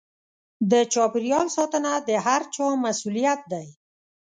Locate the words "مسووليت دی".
2.83-3.67